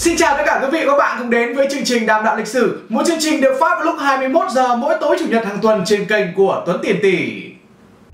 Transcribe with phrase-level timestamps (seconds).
[0.00, 2.24] Xin chào tất cả quý vị và các bạn cùng đến với chương trình Đàm
[2.24, 5.26] đạo lịch sử, một chương trình được phát vào lúc 21 giờ mỗi tối chủ
[5.28, 7.42] nhật hàng tuần trên kênh của Tuấn Tiền Tỷ.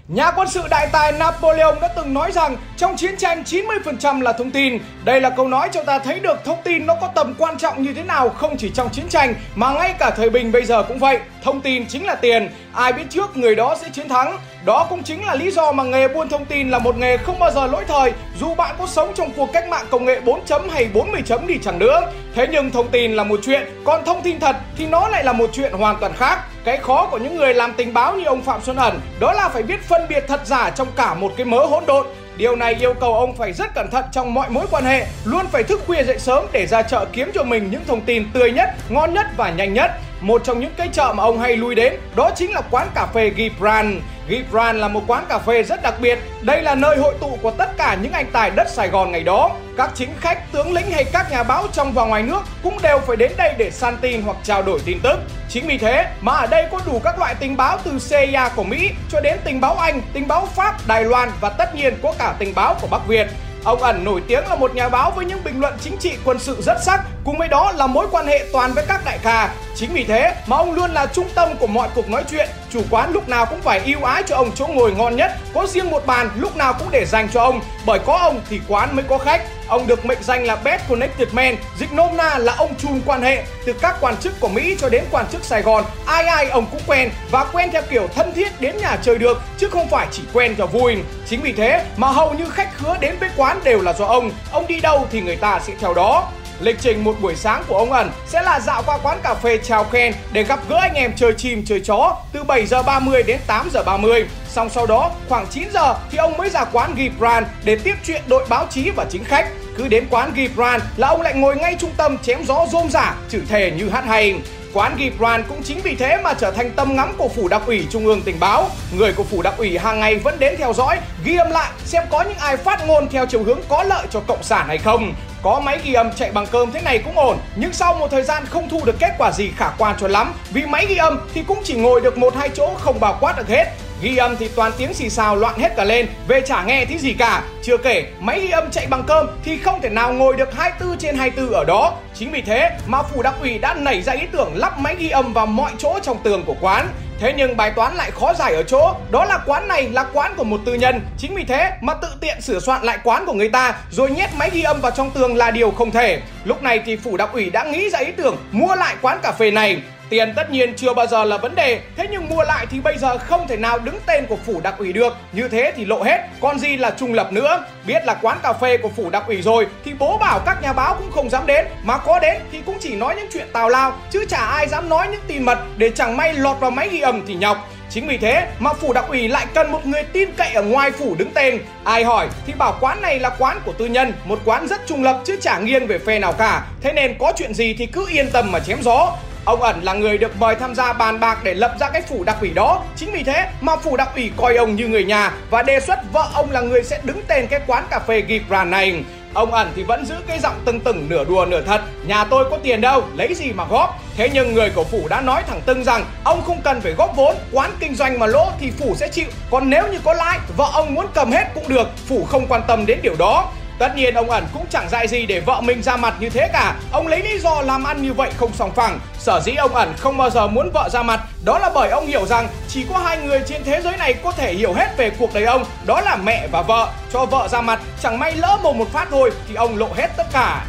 [0.09, 4.33] Nhà quân sự đại tài Napoleon đã từng nói rằng trong chiến tranh 90% là
[4.33, 4.79] thông tin.
[5.05, 7.83] Đây là câu nói cho ta thấy được thông tin nó có tầm quan trọng
[7.83, 10.83] như thế nào không chỉ trong chiến tranh mà ngay cả thời bình bây giờ
[10.83, 11.19] cũng vậy.
[11.43, 14.39] Thông tin chính là tiền, ai biết trước người đó sẽ chiến thắng.
[14.65, 17.39] Đó cũng chính là lý do mà nghề buôn thông tin là một nghề không
[17.39, 20.45] bao giờ lỗi thời dù bạn có sống trong cuộc cách mạng công nghệ 4
[20.45, 22.01] chấm hay 40 chấm đi chẳng nữa.
[22.35, 25.33] Thế nhưng thông tin là một chuyện, còn thông tin thật thì nó lại là
[25.33, 26.39] một chuyện hoàn toàn khác.
[26.67, 29.49] Cái khó của những người làm tình báo như ông Phạm Xuân Ẩn đó là
[29.49, 32.07] phải biết phân biệt thật giả trong cả một cái mớ hỗn độn.
[32.37, 35.47] Điều này yêu cầu ông phải rất cẩn thận trong mọi mối quan hệ, luôn
[35.47, 38.53] phải thức khuya dậy sớm để ra chợ kiếm cho mình những thông tin tươi
[38.53, 39.91] nhất, ngon nhất và nhanh nhất.
[40.21, 43.07] Một trong những cái chợ mà ông hay lui đến đó chính là quán cà
[43.07, 44.01] phê Gibran.
[44.29, 46.19] Gibran là một quán cà phê rất đặc biệt.
[46.41, 49.23] Đây là nơi hội tụ của tất cả những anh tài đất Sài Gòn ngày
[49.23, 49.51] đó.
[49.77, 52.99] Các chính khách, tướng lĩnh hay các nhà báo trong và ngoài nước cũng đều
[52.99, 55.19] phải đến đây để san tin hoặc trao đổi tin tức.
[55.49, 58.65] Chính vì thế mà ở đây có đủ các loại tình báo từ CIA của
[58.65, 62.15] Mỹ cho đến tình báo Anh, tình báo Pháp, Đài Loan và tất nhiên có
[62.19, 63.27] cả tình báo của Bắc Việt.
[63.67, 66.39] Ông ẩn nổi tiếng là một nhà báo với những bình luận chính trị quân
[66.39, 69.55] sự rất sắc, cùng với đó là mối quan hệ toàn với các đại ca.
[69.75, 72.83] Chính vì thế mà ông luôn là trung tâm của mọi cuộc nói chuyện, chủ
[72.91, 75.91] quán lúc nào cũng phải yêu ái cho ông chỗ ngồi ngon nhất, có riêng
[75.91, 79.05] một bàn lúc nào cũng để dành cho ông, bởi có ông thì quán mới
[79.09, 79.43] có khách.
[79.69, 83.23] Ông được mệnh danh là Best Connected Man, dịch nôm na là ông chùm quan
[83.23, 86.49] hệ, từ các quan chức của Mỹ cho đến quan chức Sài Gòn, ai ai
[86.49, 89.89] ông cũng quen và quen theo kiểu thân thiết đến nhà chơi được chứ không
[89.89, 90.97] phải chỉ quen cho vui.
[91.29, 94.31] Chính vì thế mà hầu như khách khứa đến với quán đều là do ông,
[94.53, 96.31] ông đi đâu thì người ta sẽ theo đó.
[96.61, 99.59] Lịch trình một buổi sáng của ông ẩn sẽ là dạo qua quán cà phê
[99.63, 103.23] chào khen để gặp gỡ anh em chơi chim chơi chó từ 7 giờ 30
[103.23, 104.27] đến 8 giờ 30.
[104.49, 108.23] Xong sau đó khoảng 9 giờ thì ông mới ra quán Gibran để tiếp chuyện
[108.27, 109.49] đội báo chí và chính khách.
[109.77, 113.15] Cứ đến quán Gibran là ông lại ngồi ngay trung tâm chém gió rôm rả,
[113.29, 114.35] chửi thề như hát hay.
[114.77, 117.87] Quán Gibran cũng chính vì thế mà trở thành tâm ngắm của Phủ Đặc ủy
[117.91, 118.71] Trung ương Tình báo.
[118.97, 122.03] Người của Phủ Đặc ủy hàng ngày vẫn đến theo dõi, ghi âm lại xem
[122.11, 125.15] có những ai phát ngôn theo chiều hướng có lợi cho Cộng sản hay không.
[125.43, 128.23] Có máy ghi âm chạy bằng cơm thế này cũng ổn, nhưng sau một thời
[128.23, 130.35] gian không thu được kết quả gì khả quan cho lắm.
[130.51, 133.37] Vì máy ghi âm thì cũng chỉ ngồi được một hai chỗ không bao quát
[133.37, 133.65] được hết.
[134.03, 136.99] Ghi âm thì toàn tiếng xì xào loạn hết cả lên, về chả nghe thấy
[136.99, 137.43] gì cả.
[137.63, 140.99] Chưa kể, máy ghi âm chạy bằng cơm thì không thể nào ngồi được 24
[140.99, 141.95] trên 24 ở đó.
[142.15, 145.09] Chính vì thế mà phủ đặc ủy đã nảy ra ý tưởng lắp máy ghi
[145.09, 146.89] âm vào mọi chỗ trong tường của quán.
[147.21, 150.33] Thế nhưng bài toán lại khó giải ở chỗ Đó là quán này là quán
[150.37, 153.33] của một tư nhân Chính vì thế mà tự tiện sửa soạn lại quán của
[153.33, 156.63] người ta Rồi nhét máy ghi âm vào trong tường là điều không thể Lúc
[156.63, 159.51] này thì phủ đặc ủy đã nghĩ ra ý tưởng Mua lại quán cà phê
[159.51, 162.81] này Tiền tất nhiên chưa bao giờ là vấn đề, Thế nhưng mua lại thì
[162.81, 165.17] bây giờ không thể nào đứng tên của phủ đặc ủy được.
[165.33, 167.65] Như thế thì lộ hết, Còn gì là trung lập nữa?
[167.87, 170.73] Biết là quán cà phê của phủ đặc ủy rồi, Thì bố bảo các nhà
[170.73, 171.67] báo cũng không dám đến.
[171.83, 174.89] Mà có đến thì cũng chỉ nói những chuyện tào lao, Chứ chả ai dám
[174.89, 177.69] nói những tin mật Để chẳng may lọt vào máy ghi âm thì nhọc.
[177.91, 180.91] Chính vì thế mà phủ đặc ủy lại cần một người tin cậy ở ngoài
[180.91, 181.59] phủ đứng tên.
[181.85, 185.05] Ai hỏi thì bảo quán này là quán của tư nhân, Một quán rất trung
[185.05, 186.65] lập chứ chả nghiêng về phe nào cả.
[186.83, 189.17] Thế nên có chuyện gì thì cứ yên tâm mà chém gió.
[189.47, 192.25] Ông ẩn là người được mời tham gia bàn bạc để lập ra cái phủ
[192.25, 192.83] đặc ủy đó.
[192.97, 195.99] Chính vì thế mà phủ đặc ủy coi ông như người nhà Và đề xuất
[196.13, 199.05] vợ ông là người sẽ đứng tên cái quán cà phê Gibran này.
[199.35, 201.81] Ông ẩn thì vẫn giữ cái giọng tưng tửng nửa đùa nửa thật.
[202.07, 203.99] Nhà tôi có tiền đâu, lấy gì mà góp?
[204.17, 207.17] Thế nhưng người của phủ đã nói thẳng tưng rằng Ông không cần phải góp
[207.17, 209.27] vốn, quán kinh doanh mà lỗ thì phủ sẽ chịu.
[209.51, 211.89] Còn nếu như có lãi, vợ ông muốn cầm hết cũng được.
[212.09, 213.53] Phủ không quan tâm đến điều đó.
[213.79, 216.49] Tất nhiên ông ẩn cũng chẳng dạy gì để vợ mình ra mặt như thế
[216.53, 216.75] cả.
[216.93, 219.01] Ông lấy lý do làm ăn như vậy không sòng phẳng.
[219.19, 222.07] Sở dĩ ông ẩn không bao giờ muốn vợ ra mặt, Đó là bởi ông
[222.07, 225.11] hiểu rằng chỉ có hai người trên thế giới này có thể hiểu hết về
[225.19, 226.89] cuộc đời ông, Đó là mẹ và vợ.
[227.13, 230.09] Cho vợ ra mặt, chẳng may lỡ mồm một phát thôi thì ông lộ hết
[230.17, 230.65] tất cả.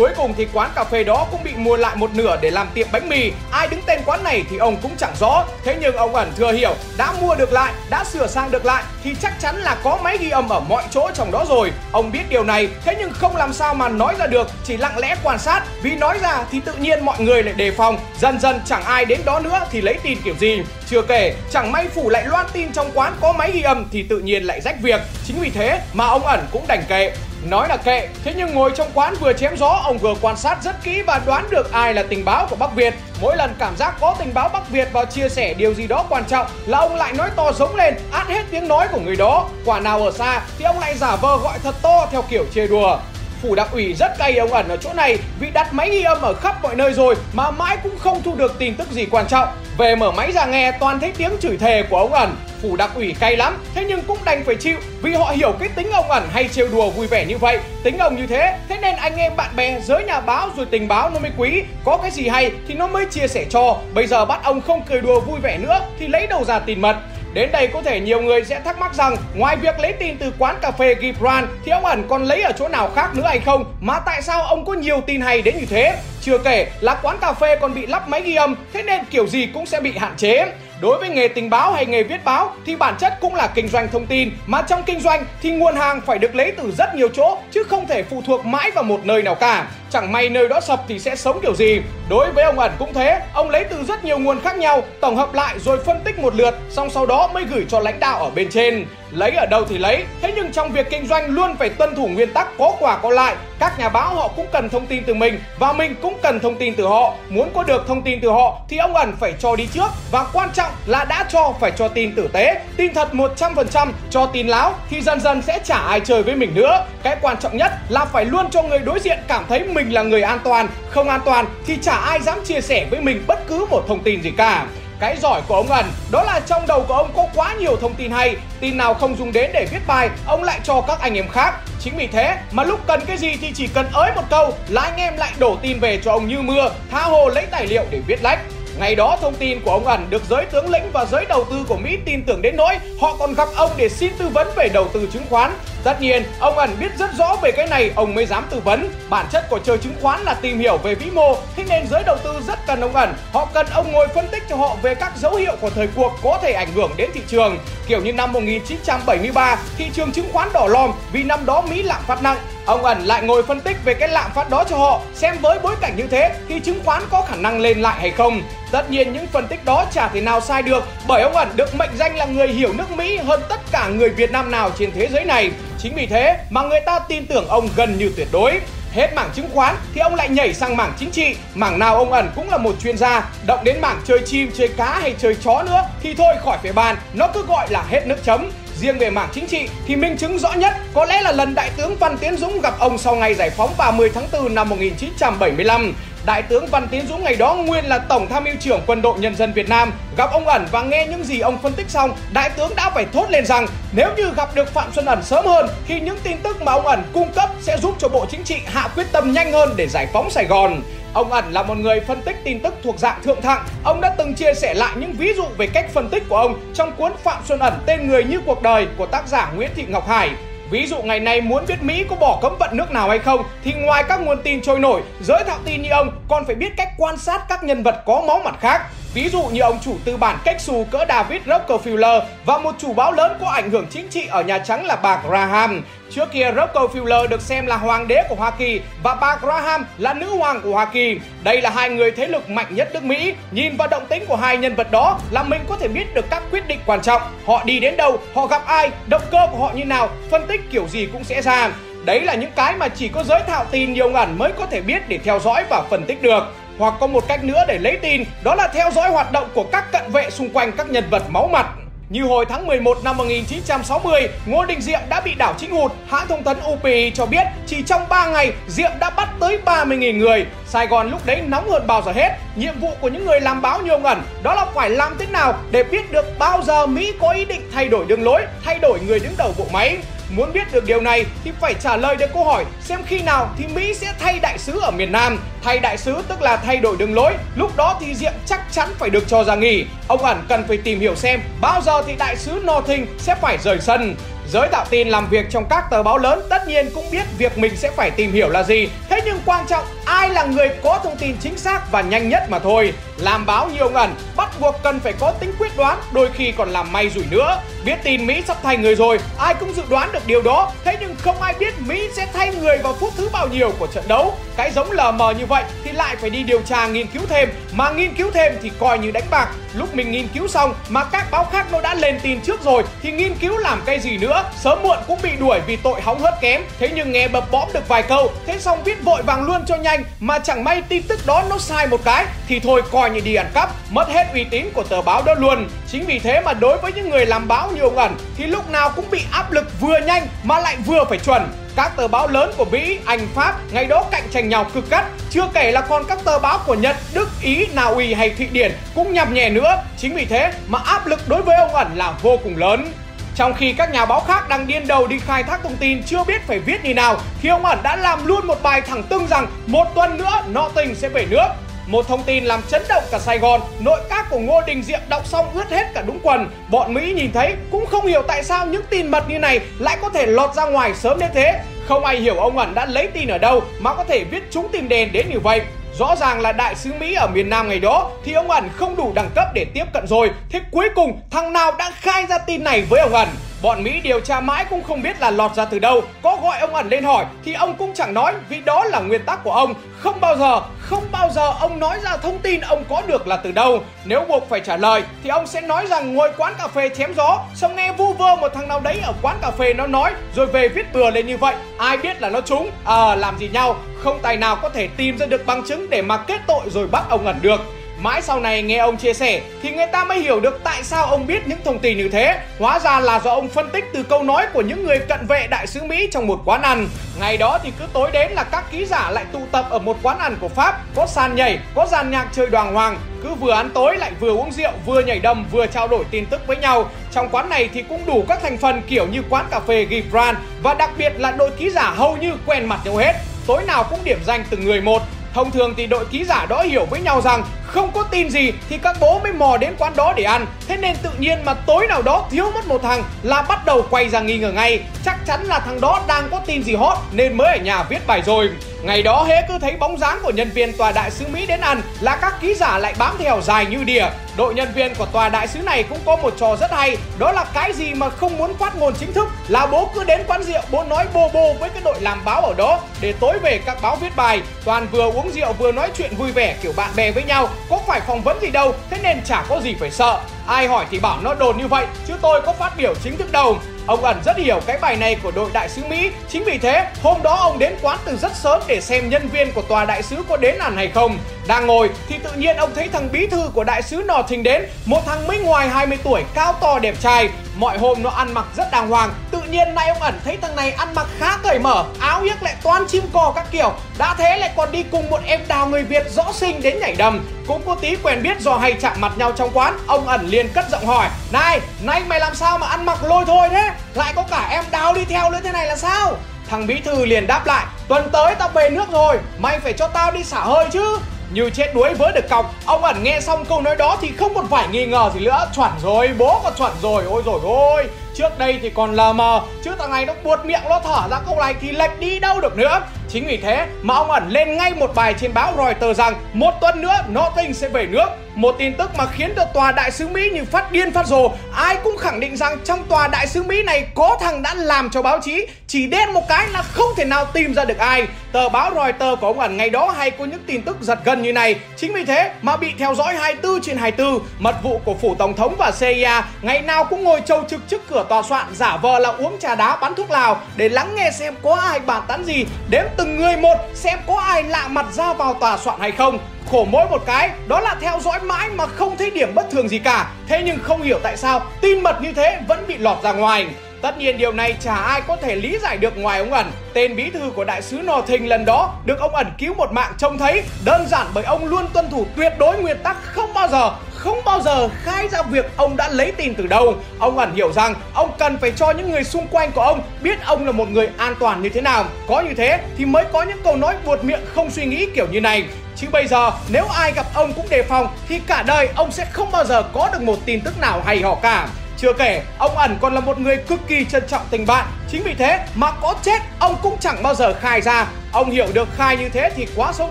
[0.00, 2.68] Cuối cùng thì quán cà phê đó cũng bị mua lại một nửa để làm
[2.74, 3.32] tiệm bánh mì.
[3.50, 5.44] Ai đứng tên quán này thì ông cũng chẳng rõ.
[5.64, 8.84] Thế nhưng ông ẩn thừa hiểu, đã mua được lại, đã sửa sang được lại
[9.04, 11.72] thì chắc chắn là có máy ghi âm ở mọi chỗ trong đó rồi.
[11.92, 14.98] Ông biết điều này, thế nhưng không làm sao mà nói ra được, chỉ lặng
[14.98, 15.62] lẽ quan sát.
[15.82, 19.04] Vì nói ra thì tự nhiên mọi người lại đề phòng, dần dần chẳng ai
[19.04, 20.62] đến đó nữa thì lấy tin kiểu gì.
[20.86, 24.02] Chưa kể, chẳng may phủ lại loan tin trong quán có máy ghi âm thì
[24.02, 25.00] tự nhiên lại rách việc.
[25.26, 27.12] Chính vì thế mà ông ẩn cũng đành kệ.
[27.44, 30.62] Nói là kệ, thế nhưng ngồi trong quán vừa chém gió, ông vừa quan sát
[30.62, 32.94] rất kỹ và đoán được ai là tình báo của Bắc Việt.
[33.20, 36.04] Mỗi lần cảm giác có tình báo Bắc Việt vào chia sẻ điều gì đó
[36.08, 39.16] quan trọng là ông lại nói to giống lên, át hết tiếng nói của người
[39.16, 39.48] đó.
[39.64, 42.66] Quả nào ở xa thì ông lại giả vờ gọi thật to theo kiểu chê
[42.66, 42.98] đùa
[43.42, 46.22] phủ đặc ủy rất cay ông ẩn ở chỗ này vì đặt máy ghi âm
[46.22, 49.26] ở khắp mọi nơi rồi mà mãi cũng không thu được tin tức gì quan
[49.28, 49.48] trọng.
[49.78, 52.90] Về mở máy ra nghe toàn thấy tiếng chửi thề của ông ẩn, phủ đặc
[52.94, 56.10] ủy cay lắm, thế nhưng cũng đành phải chịu vì họ hiểu cái tính ông
[56.10, 59.16] ẩn hay trêu đùa vui vẻ như vậy, tính ông như thế, thế nên anh
[59.16, 62.28] em bạn bè giới nhà báo rồi tình báo nó mới quý, có cái gì
[62.28, 63.76] hay thì nó mới chia sẻ cho.
[63.94, 66.80] Bây giờ bắt ông không cười đùa vui vẻ nữa thì lấy đầu ra tin
[66.80, 66.96] mật.
[67.34, 70.32] Đến đây có thể nhiều người sẽ thắc mắc rằng, ngoài việc lấy tin từ
[70.38, 73.40] quán cà phê Gibran, thì ông ẩn còn lấy ở chỗ nào khác nữa hay
[73.40, 73.64] không?
[73.80, 75.96] Mà tại sao ông có nhiều tin hay đến như thế?
[76.22, 79.26] Chưa kể là quán cà phê còn bị lắp máy ghi âm, thế nên kiểu
[79.26, 80.46] gì cũng sẽ bị hạn chế.
[80.80, 83.68] Đối với nghề tình báo hay nghề viết báo thì bản chất cũng là kinh
[83.68, 86.94] doanh thông tin mà trong kinh doanh thì nguồn hàng phải được lấy từ rất
[86.94, 89.66] nhiều chỗ chứ không thể phụ thuộc mãi vào một nơi nào cả.
[89.90, 91.80] Chẳng may nơi đó sập thì sẽ sống kiểu gì.
[92.10, 95.16] Đối với ông ẩn cũng thế, ông lấy từ rất nhiều nguồn khác nhau, tổng
[95.16, 98.18] hợp lại rồi phân tích một lượt, xong sau đó mới gửi cho lãnh đạo
[98.24, 98.86] ở bên trên.
[99.12, 102.08] Lấy ở đâu thì lấy, thế nhưng trong việc kinh doanh luôn phải tuân thủ
[102.08, 103.36] nguyên tắc có quả có lại.
[103.58, 106.56] Các nhà báo họ cũng cần thông tin từ mình và mình cũng cần thông
[106.56, 107.14] tin từ họ.
[107.28, 110.26] Muốn có được thông tin từ họ thì ông ẩn phải cho đi trước và
[110.32, 114.48] quan trọng là đã cho phải cho tin tử tế, tin thật 100%, cho tin
[114.48, 116.84] láo thì dần dần sẽ chả ai chơi với mình nữa.
[117.02, 120.02] Cái quan trọng nhất là phải luôn cho người đối diện cảm thấy mình là
[120.02, 123.46] người an toàn, không an toàn thì chả ai dám chia sẻ với mình bất
[123.48, 124.66] cứ một thông tin gì cả.
[125.00, 127.94] Cái giỏi của ông ẩn đó là trong đầu của ông có quá nhiều thông
[127.94, 131.14] tin hay, tin nào không dùng đến để viết bài, ông lại cho các anh
[131.14, 131.54] em khác.
[131.80, 134.82] Chính vì thế mà lúc cần cái gì thì chỉ cần ới một câu là
[134.82, 137.82] anh em lại đổ tin về cho ông như mưa, tha hồ lấy tài liệu
[137.90, 138.40] để viết lách.
[138.78, 141.56] Ngày đó thông tin của ông ẩn được giới tướng lĩnh và giới đầu tư
[141.68, 144.68] của Mỹ tin tưởng đến nỗi họ còn gặp ông để xin tư vấn về
[144.68, 145.52] đầu tư chứng khoán.
[145.84, 148.90] Tất nhiên, ông ẩn biết rất rõ về cái này, ông mới dám tư vấn.
[149.08, 152.02] Bản chất của chơi chứng khoán là tìm hiểu về vĩ mô, thế nên giới
[152.06, 153.14] đầu tư rất cần ông ẩn.
[153.32, 156.12] Họ cần ông ngồi phân tích cho họ về các dấu hiệu của thời cuộc
[156.22, 157.58] có thể ảnh hưởng đến thị trường.
[157.86, 162.02] Kiểu như năm 1973, thị trường chứng khoán đỏ lòm vì năm đó Mỹ lạm
[162.06, 162.38] phát nặng.
[162.66, 165.58] Ông ẩn lại ngồi phân tích về cái lạm phát đó cho họ, xem với
[165.58, 168.42] bối cảnh như thế thì chứng khoán có khả năng lên lại hay không.
[168.72, 171.74] Tất nhiên những phân tích đó chả thể nào sai được bởi ông ẩn được
[171.74, 174.92] mệnh danh là người hiểu nước Mỹ hơn tất cả người Việt Nam nào trên
[174.92, 175.50] thế giới này.
[175.82, 178.60] Chính vì thế mà người ta tin tưởng ông gần như tuyệt đối.
[178.92, 182.12] Hết mảng chứng khoán thì ông lại nhảy sang mảng chính trị Mảng nào ông
[182.12, 185.34] ẩn cũng là một chuyên gia Động đến mảng chơi chim, chơi cá hay chơi
[185.34, 188.50] chó nữa Thì thôi khỏi phải bàn Nó cứ gọi là hết nước chấm
[188.80, 191.70] Riêng về mảng chính trị thì minh chứng rõ nhất có lẽ là lần Đại
[191.76, 195.94] tướng Văn Tiến Dũng gặp ông sau ngày giải phóng 30 tháng 4 năm 1975.
[196.26, 199.18] Đại tướng Văn Tiến Dũng ngày đó nguyên là Tổng tham mưu trưởng Quân đội
[199.18, 199.92] Nhân dân Việt Nam.
[200.16, 203.06] Gặp ông ẩn và nghe những gì ông phân tích xong, Đại tướng đã phải
[203.12, 206.36] thốt lên rằng nếu như gặp được Phạm Xuân Ẩn sớm hơn thì những tin
[206.42, 209.32] tức mà ông ẩn cung cấp sẽ giúp cho Bộ Chính trị hạ quyết tâm
[209.32, 210.82] nhanh hơn để giải phóng Sài Gòn.
[211.12, 213.64] Ông ẩn là một người phân tích tin tức thuộc dạng thượng thặng.
[213.84, 216.60] Ông đã từng chia sẻ lại những ví dụ về cách phân tích của ông
[216.74, 219.84] trong cuốn Phạm Xuân Ẩn tên người như cuộc đời của tác giả Nguyễn Thị
[219.88, 220.30] Ngọc Hải.
[220.70, 223.42] Ví dụ ngày nay muốn biết Mỹ có bỏ cấm vận nước nào hay không
[223.64, 226.76] thì ngoài các nguồn tin trôi nổi, giới thạo tin như ông còn phải biết
[226.76, 228.82] cách quan sát các nhân vật có máu mặt khác.
[229.14, 232.92] Ví dụ như ông chủ tư bản cách xù cỡ David Rockefeller và một chủ
[232.92, 235.82] báo lớn có ảnh hưởng chính trị ở Nhà Trắng là bà Graham.
[236.10, 240.14] Trước kia Rockefeller được xem là hoàng đế của Hoa Kỳ và bà Graham là
[240.14, 241.18] nữ hoàng của Hoa Kỳ.
[241.42, 243.34] Đây là hai người thế lực mạnh nhất nước Mỹ.
[243.50, 246.24] Nhìn vào động tính của hai nhân vật đó là mình có thể biết được
[246.30, 247.22] các quyết định quan trọng.
[247.46, 250.60] Họ đi đến đâu, họ gặp ai, động cơ của họ như nào, phân tích
[250.70, 251.70] kiểu gì cũng sẽ ra.
[252.04, 254.80] Đấy là những cái mà chỉ có giới thạo tin nhiều ngẩn mới có thể
[254.80, 256.42] biết để theo dõi và phân tích được.
[256.80, 259.64] Hoặc có một cách nữa để lấy tin, đó là theo dõi hoạt động của
[259.72, 261.66] các cận vệ xung quanh các nhân vật máu mặt.
[262.08, 265.92] Như hồi tháng 11 năm 1960, Ngô Đình Diệm đã bị đảo chính hụt.
[266.08, 270.18] Hãng thông tấn UPI cho biết chỉ trong 3 ngày, Diệm đã bắt tới 30.000
[270.18, 270.46] người.
[270.66, 272.30] Sài Gòn lúc đấy nóng hơn bao giờ hết.
[272.56, 275.26] Nhiệm vụ của những người làm báo như ông ẩn đó là phải làm thế
[275.26, 278.78] nào để biết được bao giờ Mỹ có ý định thay đổi đường lối, thay
[278.78, 279.98] đổi người đứng đầu bộ máy.
[280.36, 283.50] Muốn biết được điều này thì phải trả lời được câu hỏi xem khi nào
[283.58, 285.38] thì Mỹ sẽ thay đại sứ ở miền Nam.
[285.62, 288.88] Thay đại sứ tức là thay đổi đường lối, lúc đó thì Diệm chắc chắn
[288.98, 289.86] phải được cho ra nghỉ.
[290.08, 293.58] Ông ẩn cần phải tìm hiểu xem bao giờ thì đại sứ Northing sẽ phải
[293.58, 294.16] rời sân.
[294.48, 297.58] Giới tạo tin làm việc trong các tờ báo lớn tất nhiên cũng biết việc
[297.58, 298.88] mình sẽ phải tìm hiểu là gì.
[299.08, 302.42] Thế nhưng quan trọng ai là người có thông tin chính xác và nhanh nhất
[302.50, 302.92] mà thôi.
[303.20, 306.70] Làm báo nhiều ngần, bắt buộc cần phải có tính quyết đoán, đôi khi còn
[306.70, 307.60] làm may rủi nữa.
[307.84, 310.72] Biết tin Mỹ sắp thay người rồi, ai cũng dự đoán được điều đó.
[310.84, 313.86] Thế nhưng không ai biết Mỹ sẽ thay người vào phút thứ bao nhiêu của
[313.86, 314.34] trận đấu.
[314.56, 317.48] Cái giống lờ mờ như vậy thì lại phải đi điều tra nghiên cứu thêm.
[317.72, 319.48] Mà nghiên cứu thêm thì coi như đánh bạc.
[319.74, 322.82] Lúc mình nghiên cứu xong mà các báo khác nó đã lên tin trước rồi
[323.02, 324.44] thì nghiên cứu làm cái gì nữa.
[324.60, 326.62] Sớm muộn cũng bị đuổi vì tội hóng hớt kém.
[326.78, 329.76] Thế nhưng nghe bập bõm được vài câu, thế xong viết vội vàng luôn cho
[329.76, 333.20] nhanh mà chẳng may tin tức đó nó sai một cái thì thôi coi như
[333.20, 335.68] đi ăn cắp, mất hết uy tín của tờ báo đó luôn.
[335.88, 338.70] Chính vì thế mà đối với những người làm báo như ông ẩn thì lúc
[338.70, 341.48] nào cũng bị áp lực vừa nhanh mà lại vừa phải chuẩn.
[341.76, 345.04] Các tờ báo lớn của Mỹ, Anh, Pháp ngày đó cạnh tranh nhau cực gắt.
[345.30, 348.46] Chưa kể là còn các tờ báo của Nhật, Đức, Ý, Na Uy hay Thụy
[348.52, 349.82] Điển cũng nhằm nhẹ nữa.
[349.98, 352.92] Chính vì thế mà áp lực đối với ông ẩn là vô cùng lớn.
[353.34, 356.24] Trong khi các nhà báo khác đang điên đầu đi khai thác thông tin chưa
[356.24, 359.26] biết phải viết như nào thì ông ẩn đã làm luôn một bài thẳng tưng
[359.26, 361.46] rằng một tuần nữa nọ tình sẽ về nước.
[361.90, 365.00] Một thông tin làm chấn động cả Sài Gòn, nội các của Ngô Đình Diệm
[365.08, 366.50] đọc xong ướt hết cả đúng quần.
[366.70, 369.98] Bọn Mỹ nhìn thấy cũng không hiểu tại sao những tin mật như này lại
[370.02, 371.60] có thể lọt ra ngoài sớm đến thế.
[371.88, 374.68] Không ai hiểu ông ẩn đã lấy tin ở đâu mà có thể viết chúng
[374.72, 375.60] tim đèn đến như vậy.
[375.98, 378.96] Rõ ràng là đại sứ Mỹ ở miền Nam ngày đó thì ông ẩn không
[378.96, 380.30] đủ đẳng cấp để tiếp cận rồi.
[380.50, 383.28] Thế cuối cùng thằng nào đã khai ra tin này với ông ẩn?
[383.62, 386.02] Bọn Mỹ điều tra mãi cũng không biết là lọt ra từ đâu.
[386.22, 389.24] Có gọi ông ẩn lên hỏi thì ông cũng chẳng nói Vì đó là nguyên
[389.24, 389.74] tắc của ông.
[389.98, 393.36] Không bao giờ, không bao giờ ông nói ra thông tin ông có được là
[393.36, 393.78] từ đâu.
[394.04, 397.14] Nếu buộc phải trả lời thì ông sẽ nói rằng ngồi quán cà phê chém
[397.14, 397.38] gió.
[397.54, 400.46] Xong nghe vu vơ một thằng nào đấy ở quán cà phê nó nói Rồi
[400.46, 401.54] về viết bừa lên như vậy.
[401.78, 403.76] Ai biết là nó trúng Ờ à, làm gì nhau.
[403.98, 406.86] Không tài nào có thể tìm ra được bằng chứng để mà kết tội rồi
[406.86, 407.60] bắt ông ẩn được.
[408.02, 411.06] Mãi sau này nghe ông chia sẻ thì người ta mới hiểu được tại sao
[411.06, 412.40] ông biết những thông tin như thế.
[412.58, 415.46] Hóa ra là do ông phân tích từ câu nói của những người cận vệ
[415.46, 416.88] đại sứ Mỹ trong một quán ăn.
[417.20, 419.96] Ngày đó thì cứ tối đến là các ký giả lại tụ tập ở một
[420.02, 423.52] quán ăn của Pháp, có sàn nhảy, có dàn nhạc chơi đoàn hoàng, cứ vừa
[423.52, 426.56] ăn tối lại vừa uống rượu, vừa nhảy đầm, vừa trao đổi tin tức với
[426.56, 426.90] nhau.
[427.12, 430.36] Trong quán này thì cũng đủ các thành phần kiểu như quán cà phê Gibran
[430.62, 433.12] và đặc biệt là đội ký giả hầu như quen mặt nhau hết.
[433.46, 435.02] Tối nào cũng điểm danh từng người một
[435.34, 438.52] Thông thường thì đội ký giả đó hiểu với nhau rằng không có tin gì
[438.68, 440.46] thì các bố mới mò đến quán đó để ăn.
[440.68, 443.86] Thế nên tự nhiên mà tối nào đó thiếu mất một thằng là bắt đầu
[443.90, 444.82] quay ra nghi ngờ ngay.
[445.04, 448.06] Chắc chắn là thằng đó đang có tin gì hot nên mới ở nhà viết
[448.06, 448.50] bài rồi.
[448.82, 451.60] Ngày đó hễ cứ thấy bóng dáng của nhân viên tòa đại sứ Mỹ đến
[451.60, 454.06] ăn là các ký giả lại bám theo dài như đìa.
[454.36, 457.32] Đội nhân viên của tòa đại sứ này cũng có một trò rất hay, Đó
[457.32, 460.42] là cái gì mà không muốn phát ngôn chính thức Là bố cứ đến quán
[460.42, 462.80] rượu, bố nói bô bô với cái đội làm báo ở đó.
[463.00, 466.32] Để tối về, các báo viết bài, Toàn vừa uống rượu vừa nói chuyện vui
[466.32, 469.44] vẻ, kiểu bạn bè với nhau, Có phải phỏng vấn gì đâu, Thế nên chả
[469.48, 470.20] có gì phải sợ.
[470.46, 473.32] Ai hỏi thì bảo nó đồn như vậy, Chứ tôi có phát biểu chính thức
[473.32, 473.58] đâu.
[473.90, 476.10] Ông ẩn rất hiểu cái bài này của đội đại sứ Mỹ.
[476.28, 479.52] Chính vì thế, hôm đó ông đến quán từ rất sớm để xem nhân viên
[479.52, 481.18] của tòa đại sứ có đến ăn hay không.
[481.46, 484.42] Đang ngồi thì tự nhiên ông thấy thằng bí thư của đại sứ nò thình
[484.42, 484.62] đến.
[484.84, 487.28] Một thằng mới ngoài 20 tuổi, cao to, đẹp trai.
[487.56, 489.10] Mọi hôm nó ăn mặc rất đàng hoàng
[489.50, 492.56] nhiên nay ông ẩn thấy thằng này ăn mặc khá cởi mở Áo yếc lại
[492.62, 493.72] toan chim cò các kiểu.
[493.98, 496.94] Đã thế lại còn đi cùng một em đào người Việt rõ sinh đến nhảy
[496.94, 497.26] đầm.
[497.46, 500.48] Cũng có tí quen biết do hay chạm mặt nhau trong quán Ông ẩn liền
[500.48, 503.70] cất giọng hỏi Này, nay mày làm sao mà ăn mặc lôi thôi thế?
[503.94, 506.16] Lại có cả em đào đi theo nữa thế này là sao?
[506.50, 509.88] Thằng bí thư liền đáp lại Tuần tới tao về nước rồi Mày phải cho
[509.88, 510.98] tao đi xả hơi chứ
[511.34, 512.54] như chết đuối với được cọc.
[512.66, 515.50] Ông ẩn nghe xong câu nói đó thì không còn phải nghi ngờ gì nữa.
[515.56, 519.40] Chuẩn rồi, bố còn chuẩn rồi, ôi rồi ôi Trước đây thì còn lờ mờ
[519.64, 522.40] Chứ thằng này nó buột miệng nó thở ra câu này thì lệch đi đâu
[522.40, 522.80] được nữa.
[523.12, 526.54] Chính vì thế mà ông ẩn lên ngay một bài trên báo Reuters rằng Một
[526.60, 528.06] tuần nữa Northing sẽ về nước.
[528.34, 531.30] Một tin tức mà khiến cho tòa đại sứ Mỹ như phát điên phát rồ.
[531.54, 534.90] Ai cũng khẳng định rằng trong tòa đại sứ Mỹ này có thằng đã làm
[534.90, 538.06] cho báo chí Chỉ đen một cái là không thể nào tìm ra được ai.
[538.32, 541.22] Tờ báo Reuters của ông ẩn ngày đó hay có những tin tức giật gân
[541.22, 541.54] như này.
[541.76, 545.36] Chính vì thế mà bị theo dõi 24 trên 24 Mật vụ của phủ tổng
[545.36, 548.98] thống và CIA ngày nào cũng ngồi trâu trực trước cửa tòa soạn Giả vờ
[548.98, 552.24] là uống trà đá bắn thuốc lào Để lắng nghe xem có ai bàn tán
[552.24, 552.44] gì.
[552.70, 556.18] Đếm từng người một xem có ai lạ mặt ra vào tòa soạn hay không.
[556.50, 559.68] Khổ mỗi một cái, đó là theo dõi mãi mà không thấy điểm bất thường
[559.68, 560.12] gì cả.
[560.28, 563.46] Thế nhưng không hiểu tại sao, tin mật như thế vẫn bị lọt ra ngoài.
[563.82, 566.50] Tất nhiên điều này chả ai có thể lý giải được ngoài ông ẩn.
[566.72, 569.72] Tên bí thư của đại sứ Nò Thình lần đó được ông ẩn cứu một
[569.72, 570.42] mạng trông thấy.
[570.64, 574.24] Đơn giản bởi ông luôn tuân thủ tuyệt đối nguyên tắc không bao giờ không
[574.24, 577.74] bao giờ khai ra việc ông đã lấy tiền từ đâu Ông ẩn hiểu rằng
[577.94, 580.88] ông cần phải cho những người xung quanh của ông biết ông là một người
[580.96, 584.04] an toàn như thế nào Có như thế thì mới có những câu nói buột
[584.04, 585.44] miệng không suy nghĩ kiểu như này
[585.76, 589.06] Chứ bây giờ nếu ai gặp ông cũng đề phòng thì cả đời ông sẽ
[589.12, 591.48] không bao giờ có được một tin tức nào hay ho cả.
[591.76, 594.66] Chưa kể, ông ẩn còn là một người cực kỳ trân trọng tình bạn.
[594.92, 597.86] Chính vì thế mà có chết, ông cũng chẳng bao giờ khai ra.
[598.12, 599.90] Ông hiểu được khai như thế thì quá xấu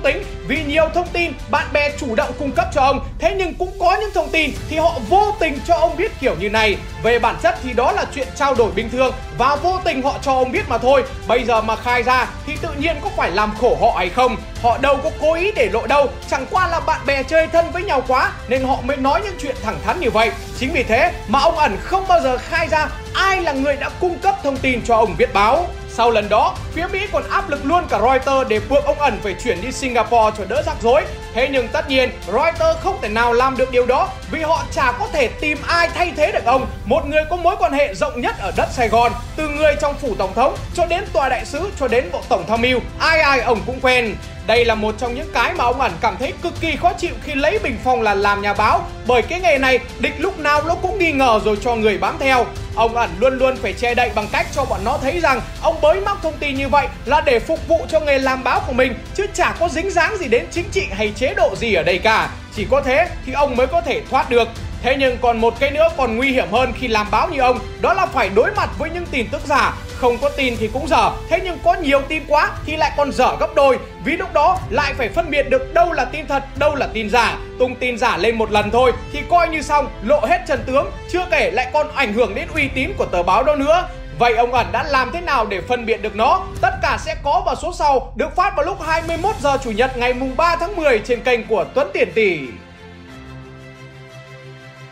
[0.03, 3.07] tính, vì nhiều thông tin bạn bè chủ động cung cấp cho ông.
[3.19, 6.35] Thế nhưng cũng có những thông tin thì họ vô tình cho ông biết kiểu
[6.39, 6.77] như này.
[7.03, 10.15] Về bản chất thì đó là chuyện trao đổi bình thường và vô tình họ
[10.21, 11.03] cho ông biết mà thôi.
[11.27, 14.35] Bây giờ mà khai ra thì tự nhiên có phải làm khổ họ hay không?
[14.63, 16.07] Họ đâu có cố ý để lộ đâu.
[16.29, 19.35] Chẳng qua là bạn bè chơi thân với nhau quá nên họ mới nói những
[19.41, 20.31] chuyện thẳng thắn như vậy.
[20.59, 23.89] Chính vì thế mà ông ẩn không bao giờ khai ra ai là người đã
[23.99, 25.67] cung cấp thông tin cho ông viết báo
[25.99, 29.19] sau lần đó, phía Mỹ còn áp lực luôn cả Reuters để buộc ông ẩn
[29.23, 31.05] phải chuyển đi Singapore cho đỡ rắc rối.
[31.33, 34.91] Thế nhưng tất nhiên Reuters không thể nào làm được điều đó vì họ chả
[34.99, 38.21] có thể tìm ai thay thế được ông, một người có mối quan hệ rộng
[38.21, 41.45] nhất ở đất Sài Gòn, từ người trong phủ tổng thống cho đến tòa đại
[41.45, 44.15] sứ cho đến bộ tổng tham mưu, ai ai ông cũng quen.
[44.47, 47.13] Đây là một trong những cái mà ông ẩn cảm thấy cực kỳ khó chịu
[47.23, 50.63] khi lấy bình phong là làm nhà báo bởi cái nghề này địch lúc nào
[50.63, 52.45] nó cũng nghi ngờ rồi cho người bám theo.
[52.79, 55.81] Ông ẩn luôn luôn phải che đậy bằng cách cho bọn nó thấy rằng ông
[55.81, 58.73] bới móc thông tin như vậy là để phục vụ cho nghề làm báo của
[58.73, 61.83] mình, chứ chả có dính dáng gì đến chính trị hay chế độ gì ở
[61.83, 62.29] đây cả.
[62.55, 64.47] Chỉ có thế thì ông mới có thể thoát được.
[64.81, 67.59] Thế nhưng còn một cái nữa còn nguy hiểm hơn khi làm báo như ông,
[67.81, 70.87] Đó là phải đối mặt với những tin tức giả không có tin thì cũng
[70.87, 71.11] dở.
[71.29, 73.79] Thế nhưng có nhiều tin quá thì lại còn dở gấp đôi.
[74.03, 77.09] Vì lúc đó lại phải phân biệt được đâu là tin thật, đâu là tin
[77.09, 77.37] giả.
[77.59, 80.91] Tung tin giả lên một lần thôi thì coi như xong, lộ hết trần tướng.
[81.11, 83.87] Chưa kể lại còn ảnh hưởng đến uy tín của tờ báo đâu nữa.
[84.19, 86.41] Vậy ông ẩn đã làm thế nào để phân biệt được nó?
[86.61, 89.97] Tất cả sẽ có vào số sau, được phát vào lúc 21 giờ chủ nhật
[89.97, 92.39] ngày mùng 3 tháng 10 trên kênh của Tuấn Tiền Tỷ.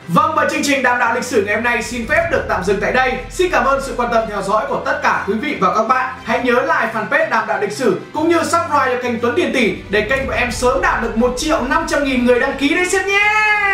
[0.07, 2.63] Vâng và chương trình đàm đạo lịch sử ngày hôm nay xin phép được tạm
[2.63, 3.13] dừng tại đây.
[3.29, 5.83] Xin cảm ơn sự quan tâm theo dõi của tất cả quý vị và các
[5.87, 6.15] bạn.
[6.23, 9.53] Hãy nhớ like fanpage đàm đạo lịch sử cũng như subscribe cho kênh Tuấn Tiền
[9.53, 12.75] Tỷ để kênh của em sớm đạt được 1 triệu 500 nghìn người đăng ký
[12.75, 13.66] đấy xem nhé.